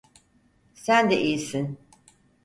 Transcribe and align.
Sen 0.73 1.09
de 1.09 1.17
iyisin. 1.21 1.77